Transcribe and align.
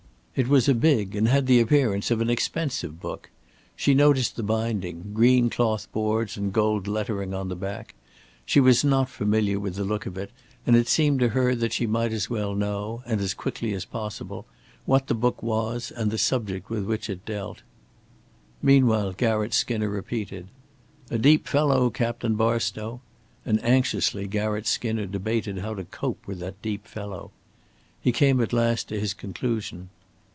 It 0.33 0.47
was 0.47 0.69
a 0.69 0.73
big, 0.73 1.13
and 1.15 1.27
had 1.27 1.45
the 1.45 1.59
appearance 1.59 2.09
of 2.09 2.21
an 2.21 2.29
expensive, 2.29 3.01
book. 3.01 3.29
She 3.75 3.93
noticed 3.93 4.37
the 4.37 4.41
binding 4.41 5.11
green 5.13 5.49
cloth 5.49 5.91
boards 5.91 6.37
and 6.37 6.53
gold 6.53 6.87
lettering 6.87 7.33
on 7.33 7.49
the 7.49 7.55
back. 7.55 7.93
She 8.45 8.61
was 8.61 8.83
not 8.83 9.09
familiar 9.09 9.59
with 9.59 9.75
the 9.75 9.83
look 9.83 10.05
of 10.05 10.17
it, 10.17 10.31
and 10.65 10.75
it 10.77 10.87
seemed 10.87 11.19
to 11.19 11.29
her 11.29 11.53
that 11.55 11.73
she 11.73 11.85
might 11.85 12.13
as 12.13 12.29
well 12.29 12.55
know 12.55 13.03
and 13.05 13.19
as 13.19 13.33
quickly 13.33 13.73
as 13.73 13.83
possible 13.83 14.47
what 14.85 15.07
the 15.07 15.13
book 15.13 15.43
was 15.43 15.91
and 15.91 16.09
the 16.09 16.17
subject 16.17 16.69
with 16.69 16.85
which 16.85 17.09
it 17.09 17.25
dealt. 17.25 17.61
Meanwhile 18.63 19.11
Garratt 19.17 19.53
Skinner 19.53 19.89
repeated: 19.89 20.47
"A 21.11 21.17
deep 21.19 21.45
fellow 21.45 21.89
Captain 21.89 22.35
Barstow," 22.35 23.01
and 23.45 23.63
anxiously 23.63 24.27
Garratt 24.27 24.65
Skinner 24.65 25.05
debated 25.05 25.57
how 25.59 25.75
to 25.75 25.83
cope 25.83 26.25
with 26.25 26.39
that 26.39 26.61
deep 26.63 26.87
fellow. 26.87 27.31
He 28.01 28.13
came 28.13 28.39
at 28.39 28.53
last 28.53 28.87
to 28.87 28.99
his 28.99 29.13
conclusion. 29.13 29.89